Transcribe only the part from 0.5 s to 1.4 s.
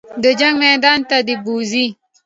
میدان ته دې